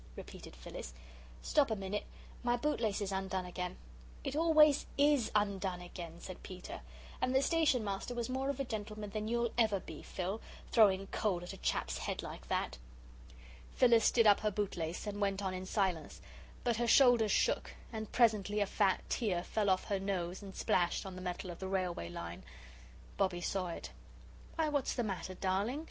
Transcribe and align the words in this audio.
repeated 0.15 0.55
Phyllis. 0.55 0.95
"Stop 1.43 1.69
a 1.69 1.75
minute 1.75 2.05
my 2.41 2.57
bootlace 2.57 3.01
is 3.01 3.11
undone 3.11 3.45
again." 3.45 3.77
"It 4.23 4.35
always 4.35 4.87
IS 4.97 5.29
undone 5.35 5.79
again," 5.79 6.19
said 6.21 6.41
Peter, 6.41 6.81
"and 7.21 7.35
the 7.35 7.41
Station 7.43 7.83
Master 7.83 8.15
was 8.15 8.27
more 8.27 8.49
of 8.49 8.59
a 8.59 8.65
gentleman 8.65 9.11
than 9.11 9.27
you'll 9.27 9.51
ever 9.59 9.79
be, 9.79 10.01
Phil 10.01 10.41
throwing 10.71 11.05
coal 11.11 11.43
at 11.43 11.53
a 11.53 11.57
chap's 11.57 11.99
head 11.99 12.23
like 12.23 12.47
that." 12.47 12.79
Phyllis 13.75 14.09
did 14.09 14.25
up 14.25 14.39
her 14.39 14.49
bootlace 14.49 15.05
and 15.05 15.21
went 15.21 15.39
on 15.43 15.53
in 15.53 15.67
silence, 15.67 16.19
but 16.63 16.77
her 16.77 16.87
shoulders 16.87 17.31
shook, 17.31 17.75
and 17.93 18.11
presently 18.11 18.59
a 18.59 18.65
fat 18.65 19.03
tear 19.07 19.43
fell 19.43 19.69
off 19.69 19.83
her 19.83 19.99
nose 19.99 20.41
and 20.41 20.55
splashed 20.55 21.05
on 21.05 21.13
the 21.15 21.21
metal 21.21 21.51
of 21.51 21.59
the 21.59 21.67
railway 21.67 22.09
line. 22.09 22.41
Bobbie 23.17 23.39
saw 23.39 23.67
it. 23.67 23.91
"Why, 24.55 24.67
what's 24.67 24.95
the 24.95 25.03
matter, 25.03 25.35
darling?" 25.35 25.79